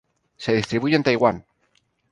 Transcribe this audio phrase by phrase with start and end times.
[0.35, 1.45] Se distribuye en Taiwán.